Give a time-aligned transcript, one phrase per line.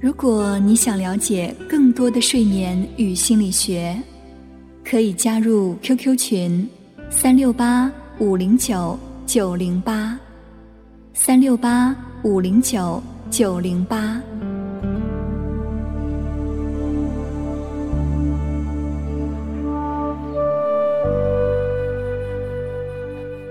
[0.00, 4.00] 如果你想了解更多的睡眠与心理学，
[4.84, 6.68] 可以加入 QQ 群：
[7.10, 10.16] 三六八五零九九零八，
[11.14, 14.22] 三六八五零九九零八。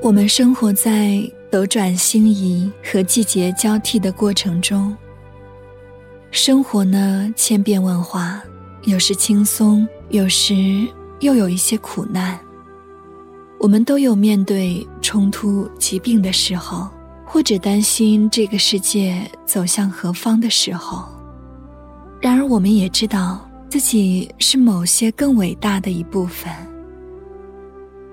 [0.01, 4.95] 我们生活在斗转星移和季节交替的过程中。
[6.31, 8.41] 生活呢，千变万化，
[8.83, 10.87] 有时轻松，有时
[11.19, 12.39] 又有一些苦难。
[13.59, 16.87] 我们都有面对冲突、疾病的时候，
[17.25, 21.05] 或者担心这个世界走向何方的时候。
[22.21, 26.51] 然而，我们也知道自己是某些更伟大的一部分。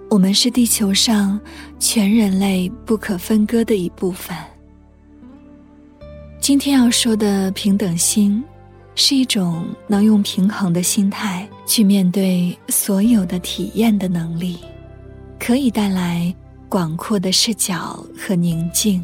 [0.08, 1.38] 我们是地球上
[1.78, 4.36] 全人类不可分割的一部分。
[6.44, 8.44] 今天要说的平等心，
[8.94, 14.58] 是一种能用平衡的心态去面对所有的体验的能力，
[15.40, 16.34] 可以带来
[16.68, 19.02] 广阔的视角和宁静。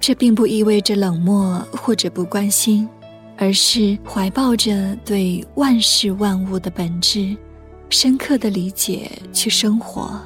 [0.00, 2.88] 这并不意味着冷漠或者不关心，
[3.36, 7.36] 而是怀抱着对万事万物的本质。
[7.90, 10.18] 深刻的理解去生活。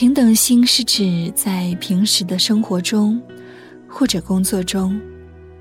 [0.00, 3.20] 平等心是指在平时的生活中，
[3.86, 4.98] 或者工作中，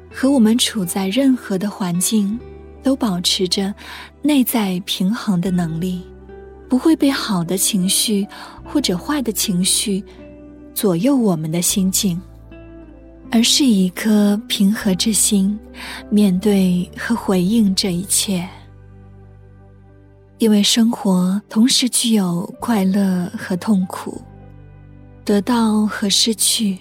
[0.10, 2.40] 和我们处在任何的环境，
[2.82, 3.76] 都保持着
[4.22, 6.02] 内在平衡的能力，
[6.70, 8.26] 不会被好的情绪
[8.64, 10.02] 或者坏的情绪
[10.74, 12.18] 左右我们的心境，
[13.32, 15.60] 而是一颗平和之心
[16.10, 18.48] 面对和回应这一切。
[20.38, 24.22] 因为生活同时具有快乐和痛苦，
[25.30, 26.76] 得到和失去，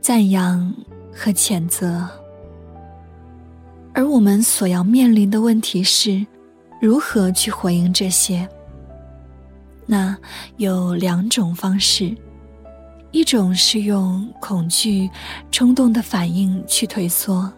[0.00, 0.72] 赞扬
[1.12, 2.08] 和谴责，
[3.92, 6.24] 而我们所要面临的问题是，
[6.80, 8.48] 如何去回应这些？
[9.84, 10.16] 那
[10.58, 12.16] 有两种方式，
[13.10, 15.10] 一种是用恐惧、
[15.50, 17.52] 冲动的反应去退缩。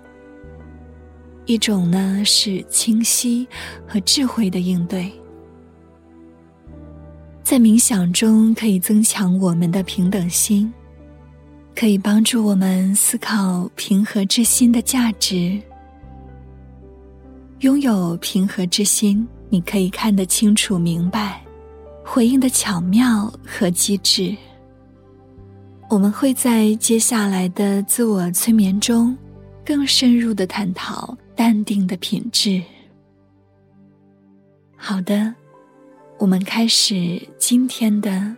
[1.45, 3.47] 一种呢是清晰
[3.87, 5.13] 和智慧的应对，
[7.47, 10.69] 在冥想中可以增强我们的平等心，
[11.77, 15.57] 可以帮助我们思考平和之心的价值。
[17.61, 21.41] 拥有平和之心，你可以看得清楚明白，
[22.05, 24.37] 回应的巧妙和机智。
[25.89, 29.17] 我们会在接下来的自我催眠中，
[29.65, 31.17] 更深入的探讨。
[31.37, 32.63] 淡定的品质。
[34.75, 35.33] 好的，
[36.19, 38.35] 我们开始今天的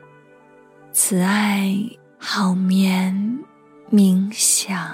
[0.92, 1.74] 慈爱
[2.18, 3.38] 好眠
[3.90, 4.86] 冥想。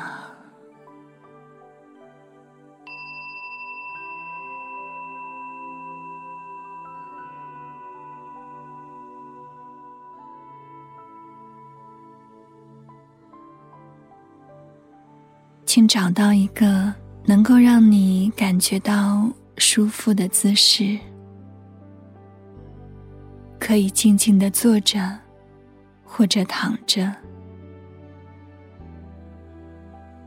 [15.65, 17.05] 请找到一个。
[17.27, 20.99] 能够让你感觉到舒服的姿势，
[23.75, 25.19] 可以静静的坐着，
[26.05, 27.13] 或者躺着。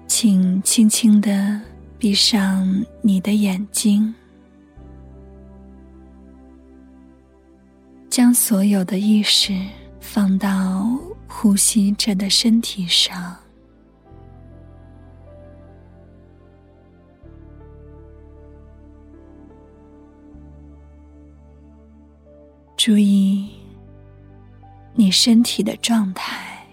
[0.05, 1.61] 请轻轻的
[1.97, 2.67] 闭上
[3.01, 4.13] 你的眼睛，
[8.09, 9.57] 将所有的意识
[10.01, 13.33] 放到呼吸着的身体上。
[22.87, 23.49] 注意
[24.93, 26.65] 你身体的状态，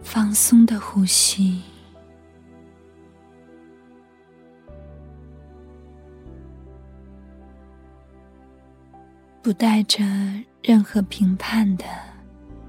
[0.00, 1.60] 放松的呼吸，
[9.42, 10.02] 不带着
[10.62, 11.84] 任何评判的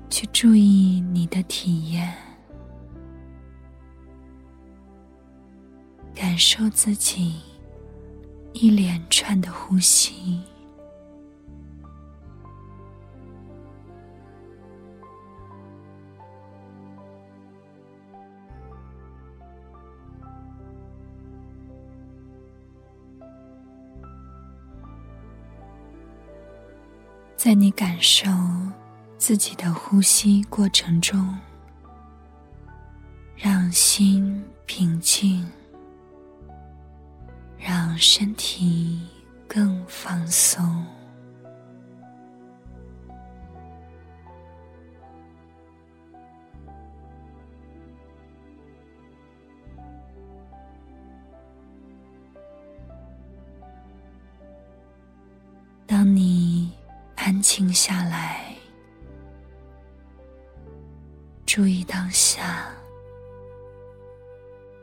[0.10, 2.27] 去注意你的体验。
[6.38, 7.34] 感受自己
[8.54, 10.40] 一连串的呼吸。
[27.36, 28.30] 在你感受
[29.18, 31.36] 自己的呼吸过程中
[33.36, 35.57] 让心平静。
[37.68, 38.98] 让身体
[39.46, 40.86] 更放松。
[55.86, 56.72] 当你
[57.18, 58.56] 安静下来，
[61.46, 62.70] 注意当下，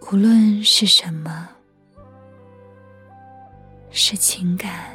[0.03, 1.49] 无论是什么，
[3.97, 4.91] 是情感、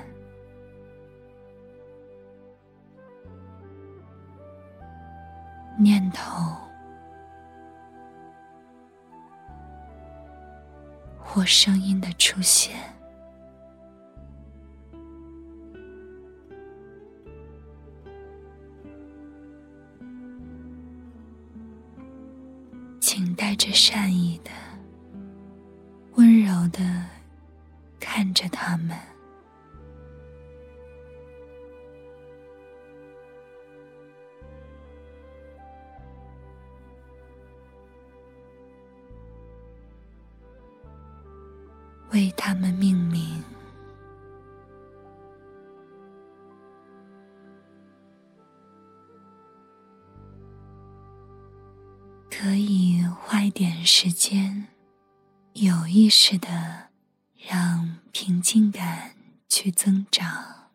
[5.77, 6.53] 念头
[11.17, 12.75] 或声音的出现。
[22.99, 24.28] 请带着善意
[52.59, 54.67] 以花一点时间，
[55.53, 56.89] 有意识的
[57.37, 59.15] 让平静感
[59.47, 60.71] 去增长，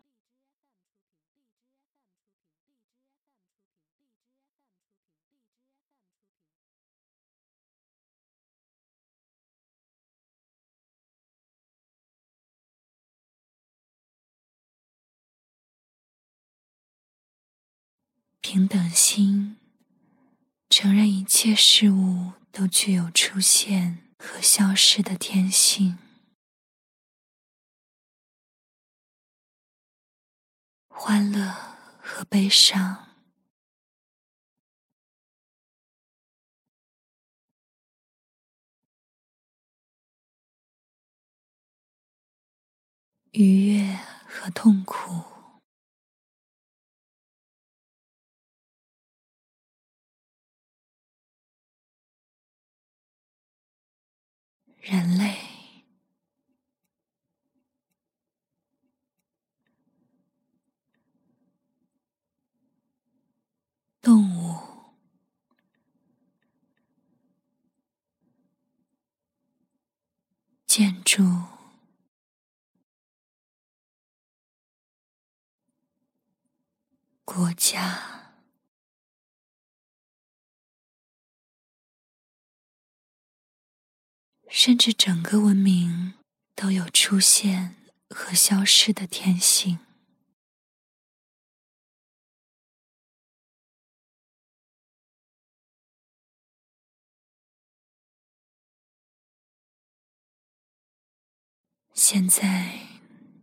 [18.41, 19.57] 平等心。
[20.77, 25.97] 承认一切事物都具有出现和消失的天性，
[30.89, 31.49] 欢乐
[32.01, 33.07] 和悲伤，
[43.31, 43.97] 愉悦
[44.27, 45.34] 和痛苦。
[54.87, 55.35] 人类、
[63.99, 64.59] 动物、
[70.67, 71.23] 建筑、
[77.25, 78.24] 国家。
[84.57, 86.13] 甚至整个文明
[86.55, 87.75] 都有出现
[88.09, 89.79] 和消失的天性。
[101.93, 102.79] 现在，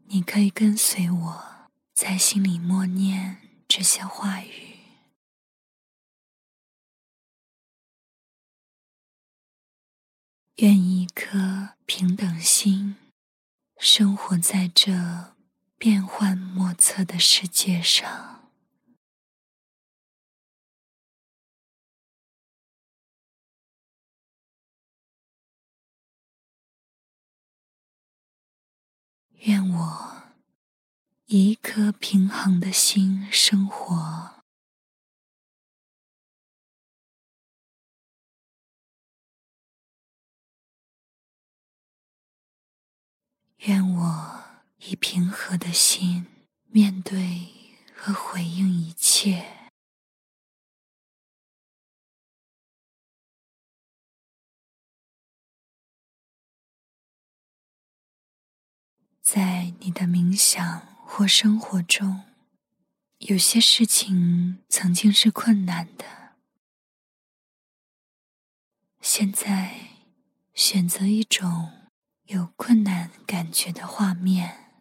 [0.07, 3.37] 你可以跟随我在心里默念
[3.69, 4.72] 这些话语。
[10.63, 12.95] 愿一颗平等心
[13.79, 15.35] 生活在这
[15.77, 18.49] 变幻莫测的世界上。
[29.41, 30.23] 愿我
[31.27, 34.32] 以一颗平衡的心生活。
[43.67, 44.45] 愿我
[44.79, 46.27] 以平和的心
[46.67, 47.47] 面对
[47.95, 49.69] 和回应一切。
[59.23, 62.25] 在你的冥想或生活中，
[63.19, 66.35] 有些事情曾经是困难的，
[69.01, 69.99] 现在
[70.53, 71.82] 选择一种。
[72.33, 74.81] 有困难感觉的画面，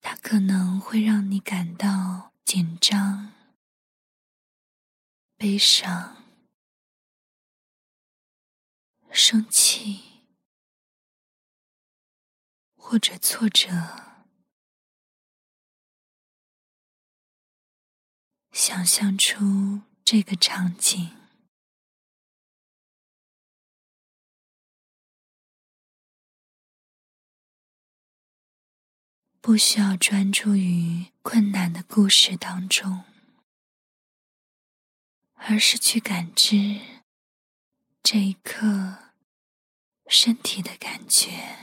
[0.00, 3.34] 它可能会让你感到紧张、
[5.36, 6.24] 悲伤、
[9.12, 10.24] 生气，
[12.78, 13.66] 或者挫折，
[18.52, 21.17] 想象出这个场景。
[29.48, 33.04] 不需要专注于困难的故事当中，
[35.36, 36.82] 而是去感知
[38.02, 39.14] 这一刻
[40.06, 41.56] 身体的感觉，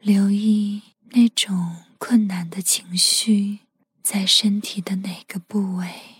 [0.00, 3.60] 留意那种困难的情绪
[4.02, 6.15] 在身体的哪个部位。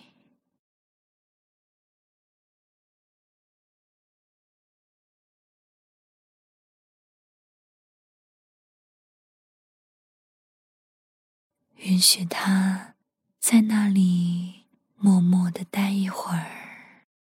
[11.86, 12.96] 允许他
[13.38, 14.64] 在那里
[14.96, 17.14] 默默的待一会儿。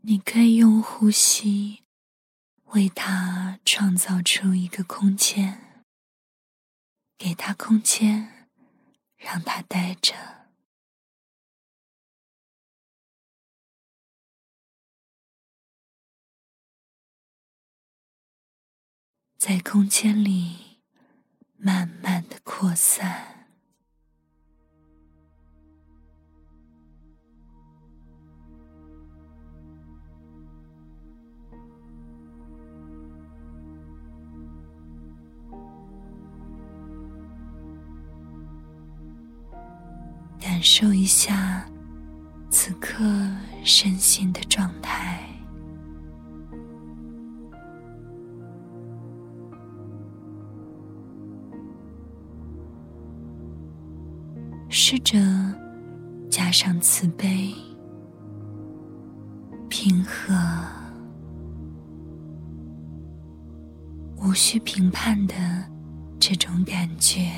[0.00, 1.84] 你可以用呼吸
[2.72, 5.84] 为他创造出一个空间，
[7.16, 8.48] 给他空间，
[9.16, 10.41] 让他待着。
[19.44, 20.78] 在空间里
[21.56, 23.26] 慢慢的扩散，
[40.40, 41.68] 感受一下
[42.48, 43.02] 此刻
[43.64, 45.31] 身心的状态。
[54.92, 55.18] 试着
[56.28, 57.50] 加上慈悲、
[59.70, 60.34] 平和、
[64.18, 65.34] 无需评判的
[66.20, 67.32] 这种感觉，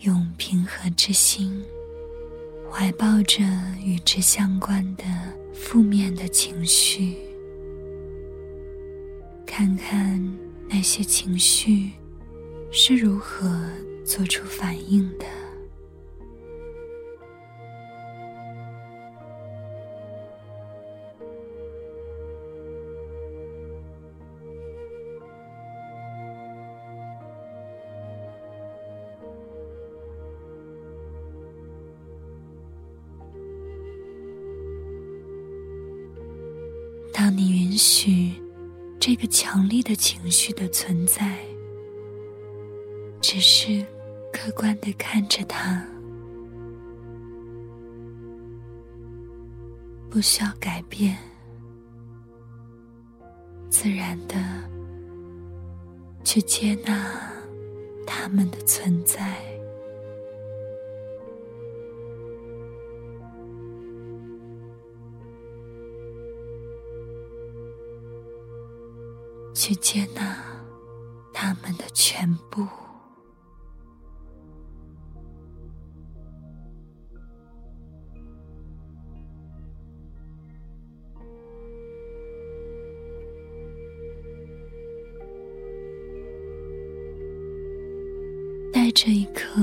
[0.00, 1.64] 用平和之心
[2.70, 3.42] 怀抱着
[3.82, 5.04] 与之相关的
[5.54, 7.16] 负面的情绪，
[9.46, 10.22] 看看
[10.68, 11.92] 那些情绪
[12.70, 13.58] 是如何。
[14.10, 15.24] 做出反应的。
[37.12, 38.32] 当你允许
[38.98, 41.38] 这个强烈的情绪的存在，
[43.20, 43.86] 只是。
[44.32, 45.84] 客观的看着它，
[50.08, 51.16] 不需要改变，
[53.68, 54.36] 自然的
[56.24, 57.30] 去接纳
[58.06, 59.38] 他们的存在，
[69.54, 70.42] 去接纳
[71.32, 72.66] 他们的全部。
[88.92, 89.60] 这一颗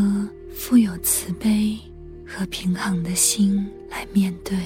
[0.54, 1.78] 富有慈悲
[2.26, 4.58] 和平衡的心来面对，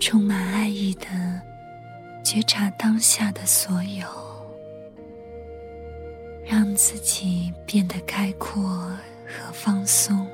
[0.00, 1.06] 充满爱意的
[2.24, 4.06] 觉察当下的所有，
[6.44, 8.62] 让自己变得开阔
[9.26, 10.26] 和放松。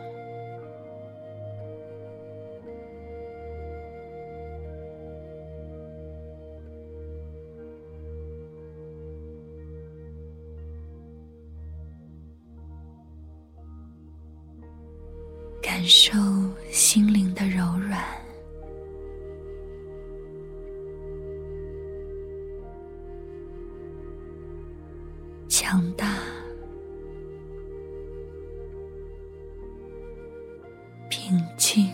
[25.73, 26.19] 强大、
[31.09, 31.91] 平静。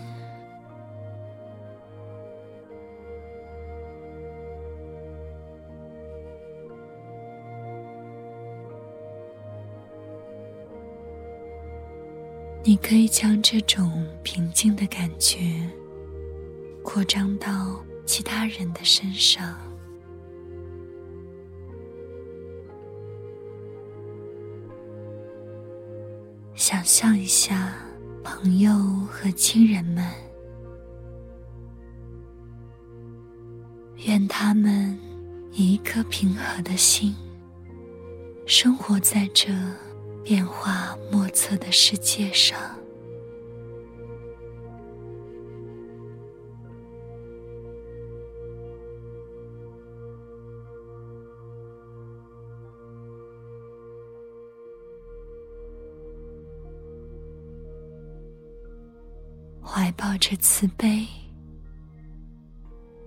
[12.61, 15.39] 你可以将这种平静的感觉
[16.83, 19.68] 扩张到其他人的身上，
[26.91, 27.71] 想一下
[28.23, 28.73] 朋友
[29.11, 30.03] 和亲人们，
[34.07, 34.97] 愿他们
[35.51, 37.15] 以一颗平和的心，
[38.47, 39.53] 生活在这
[40.23, 42.59] 变化莫测的世界上。
[60.19, 61.07] 着慈悲，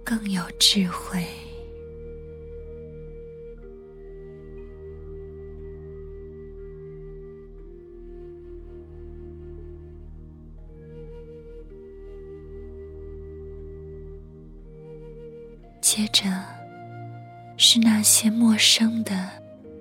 [0.05, 1.25] 更有智慧。
[15.81, 16.25] 接着，
[17.59, 19.29] 是那些陌生的、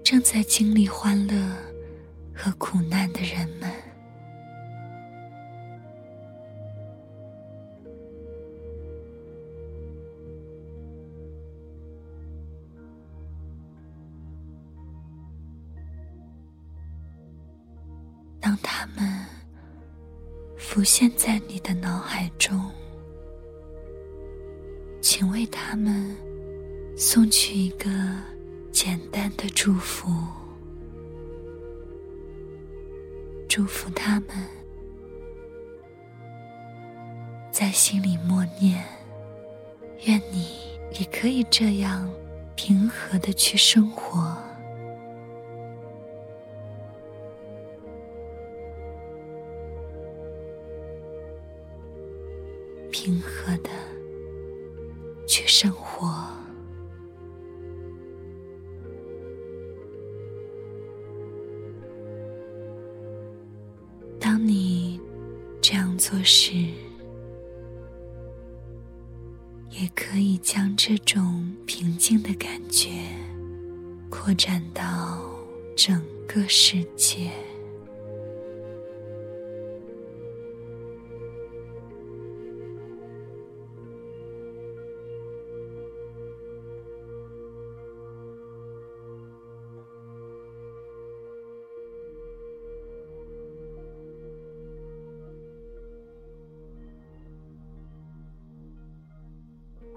[0.04, 1.34] 正在经历欢乐
[2.34, 3.72] 和苦难的人们。
[20.82, 22.60] 浮现在你的脑海中，
[25.00, 26.18] 请为他们
[26.98, 27.88] 送去一个
[28.72, 30.12] 简单的祝福，
[33.48, 34.30] 祝福他们，
[37.52, 38.84] 在心里默念：
[40.08, 40.48] 愿你
[41.00, 42.12] 也可以这样
[42.55, 44.36] 平和的去生活。
[52.92, 53.70] 平和的
[55.25, 56.27] 去生活。
[64.20, 65.00] 当你
[65.62, 66.54] 这样做时，
[69.72, 72.90] 也可以将这种平静的感觉
[74.10, 75.22] 扩展到
[75.75, 77.00] 整个世界。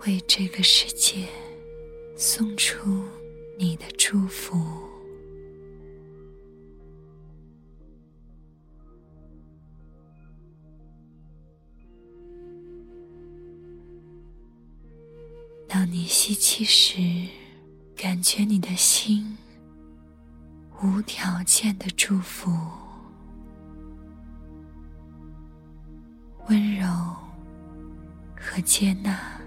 [0.06, 1.26] 为这个世界
[2.14, 3.02] 送出
[3.58, 4.58] 你的祝福。
[15.66, 16.98] 当你吸气时，
[17.96, 19.38] 感觉你的心
[20.82, 22.50] 无条件的祝福，
[26.48, 26.86] 温柔
[28.36, 29.43] 和接纳。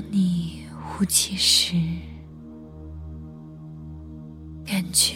[0.00, 1.76] 当你呼气时，
[4.64, 5.14] 感觉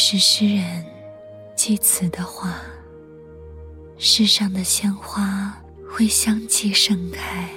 [0.00, 0.84] 是诗人
[1.56, 2.62] 寄词的话：
[3.98, 7.50] 世上的鲜花会相继盛开，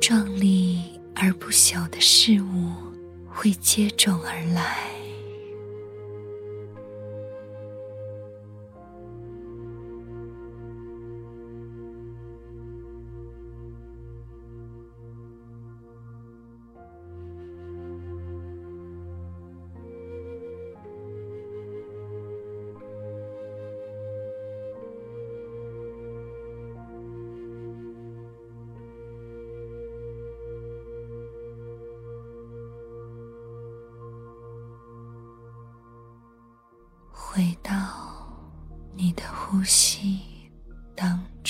[0.00, 0.80] 壮丽
[1.16, 2.72] 而不朽的事物
[3.28, 4.99] 会接踵而来。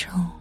[0.08, 0.39] 当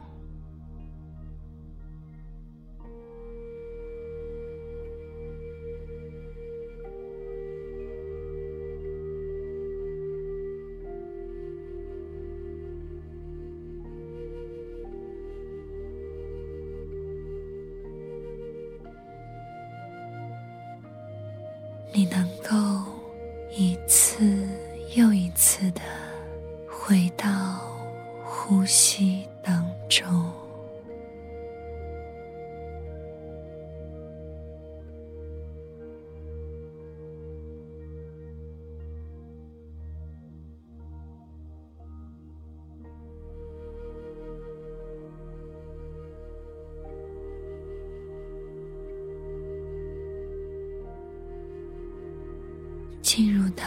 [53.19, 53.65] 进入到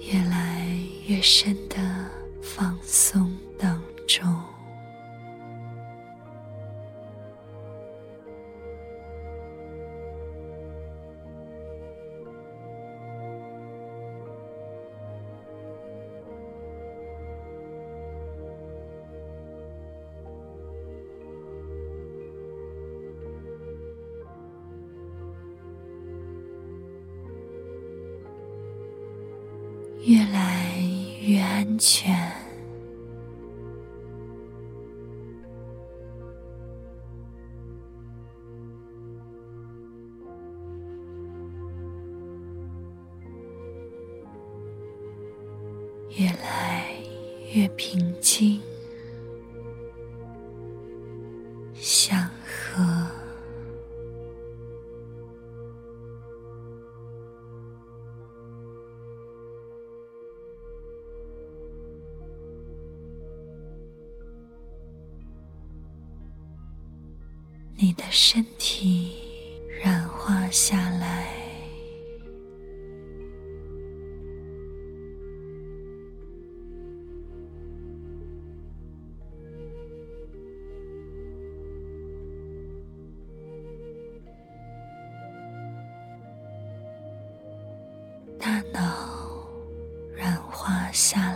[0.00, 0.68] 越来
[1.06, 1.76] 越深的
[2.42, 3.29] 放松。
[46.20, 46.84] 越来
[47.54, 48.60] 越平静。
[90.92, 91.29] 下。